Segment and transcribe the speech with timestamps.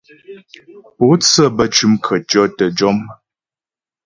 [0.97, 2.97] Pǒtsə bə́ cʉm khətʉɔ̌ tə́ jɔm.